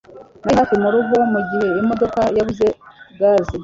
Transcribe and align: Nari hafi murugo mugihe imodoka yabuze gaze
Nari 0.43 0.55
hafi 0.61 0.75
murugo 0.83 1.15
mugihe 1.33 1.67
imodoka 1.81 2.19
yabuze 2.37 2.67
gaze 3.19 3.55